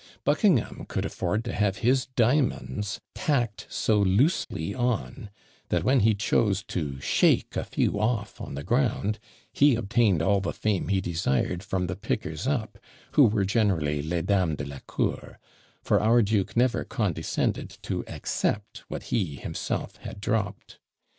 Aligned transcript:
Buckingham 0.23 0.87
could 0.89 1.05
afford 1.05 1.45
to 1.45 1.53
have 1.53 1.77
his 1.85 2.07
diamonds 2.07 2.99
tacked 3.13 3.67
so 3.69 3.99
loosely 3.99 4.73
on, 4.73 5.29
that 5.69 5.83
when 5.83 5.99
he 5.99 6.15
chose 6.15 6.63
to 6.69 6.99
shake 6.99 7.55
a 7.55 7.63
few 7.63 7.99
off 7.99 8.41
on 8.41 8.55
the 8.55 8.63
ground, 8.63 9.19
he 9.53 9.75
obtained 9.75 10.23
all 10.23 10.41
the 10.41 10.53
fame 10.53 10.87
he 10.87 11.01
desired 11.01 11.61
from 11.61 11.85
the 11.85 11.95
pickers 11.95 12.47
up, 12.47 12.79
who 13.11 13.25
were 13.25 13.45
generally 13.45 14.01
les 14.01 14.23
dames 14.23 14.57
de 14.57 14.65
la 14.65 14.79
cour; 14.87 15.37
for 15.83 15.99
our 16.01 16.23
duke 16.23 16.57
never 16.57 16.83
condescended 16.83 17.69
to 17.83 18.03
accept 18.07 18.79
what 18.87 19.03
he 19.13 19.35
himself 19.35 19.97
had 19.97 20.19
dropped. 20.19 20.79